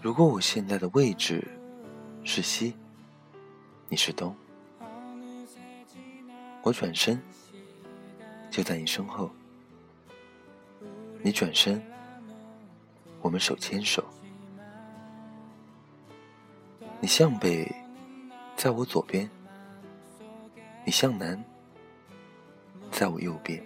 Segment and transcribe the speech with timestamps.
[0.00, 1.46] 如果我现在的位置
[2.24, 2.74] 是西，
[3.88, 4.34] 你是东，
[6.62, 7.20] 我转身
[8.50, 9.30] 就在你身后，
[11.22, 11.82] 你转身，
[13.20, 14.04] 我们手牵手。
[17.00, 17.70] 你向北，
[18.56, 19.28] 在我左边；
[20.84, 21.42] 你向南，
[22.90, 23.62] 在我右边。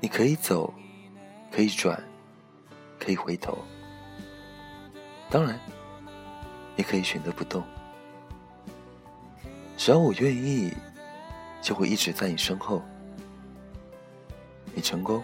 [0.00, 0.72] 你可以走，
[1.50, 2.00] 可以转，
[2.98, 3.58] 可以回头。
[5.30, 5.58] 当然，
[6.76, 7.62] 你可以选择不动。
[9.76, 10.72] 只要我愿意，
[11.62, 12.82] 就会一直在你身后。
[14.74, 15.22] 你成功，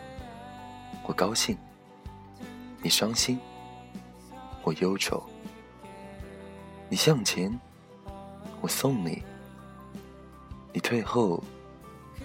[1.04, 1.56] 我高兴；
[2.82, 3.38] 你伤心，
[4.62, 5.22] 我忧愁。
[6.88, 7.58] 你向前，
[8.60, 9.22] 我送你；
[10.72, 11.42] 你退后，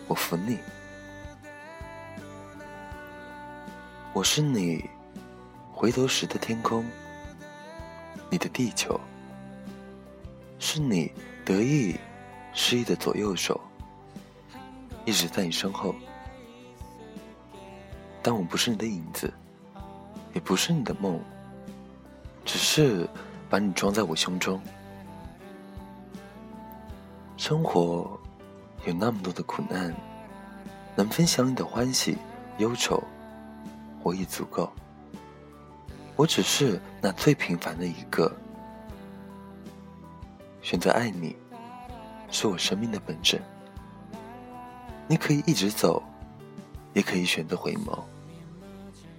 [0.08, 0.60] 我扶你。
[4.14, 4.90] 我是你
[5.80, 6.86] 回头时的天空，
[8.30, 9.00] 你的地球，
[10.60, 11.10] 是你
[11.46, 11.96] 得意
[12.52, 13.58] 失意的左右手，
[15.06, 15.96] 一直在你身后。
[18.22, 19.34] 但我不是你的影子，
[20.34, 21.18] 也不是你的梦，
[22.44, 23.08] 只是。
[23.50, 24.62] 把你装在我胸中，
[27.36, 28.20] 生活
[28.86, 29.92] 有那么多的苦难，
[30.96, 32.16] 能分享你的欢喜
[32.60, 33.04] 忧愁，
[34.04, 34.72] 我已足够。
[36.20, 38.30] 我只是那最平凡的一个，
[40.62, 41.34] 选择爱你，
[42.30, 43.42] 是我生命的本质。
[45.08, 46.04] 你可以一直走，
[46.94, 47.98] 也可以选择回眸，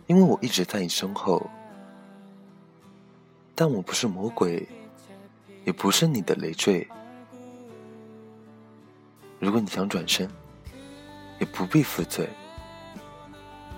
[0.09, 1.49] 因为我一直在你身后。
[3.55, 4.69] 但我不是魔鬼，
[5.65, 6.87] 也不是你的累赘。
[9.39, 10.31] 如果你想转身，
[11.39, 12.29] 也不必负罪。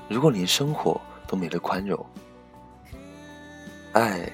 [0.09, 2.05] 如果连生活都没了宽容，
[3.93, 4.27] 爱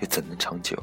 [0.00, 0.76] 又怎能长久？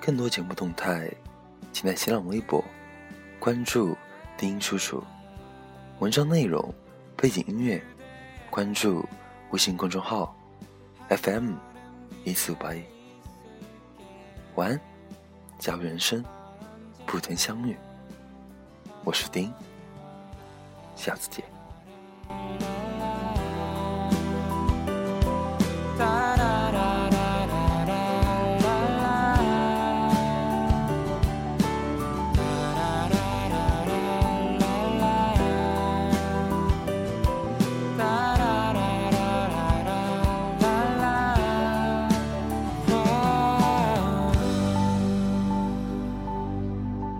[0.00, 1.08] 更多节目动态，
[1.70, 2.64] 请在新浪微博
[3.38, 3.96] 关注
[4.38, 5.04] 丁叔叔。
[5.98, 6.74] 文章内容、
[7.14, 7.80] 背景音乐，
[8.48, 9.06] 关注
[9.50, 10.36] 微信公众号
[11.08, 11.54] FM
[12.24, 12.84] 一四五八一。
[14.56, 14.80] 晚安，
[15.58, 16.22] 假如人生
[17.06, 17.74] 不曾相遇，
[19.04, 19.50] 我是丁，
[20.94, 21.57] 下次见。